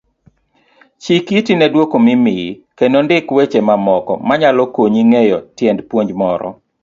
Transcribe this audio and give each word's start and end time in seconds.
Chikiti 1.01 1.51
nedwoko 1.55 1.95
mimiyi 2.05 2.49
kendo 2.77 2.97
ndik 3.03 3.25
weche 3.37 3.59
mamoko 3.69 4.13
manyalo 4.27 4.63
konyi 4.75 5.01
ng'eyo 5.09 5.37
tiend 5.57 5.77
puonj 5.89 6.09
moro. 6.21 6.49